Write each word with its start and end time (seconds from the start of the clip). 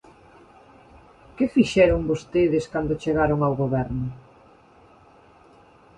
¿Que 1.35 1.45
fixeron 1.55 2.07
vostedes 2.11 2.65
cando 2.73 2.99
chegaron 3.03 3.39
ao 3.41 3.57
Goberno? 3.61 4.07